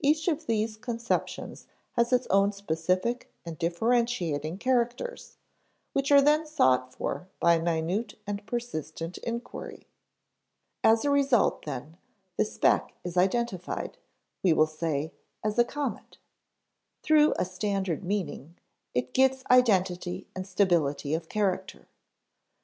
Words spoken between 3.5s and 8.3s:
differentiating characters, which are then sought for by minute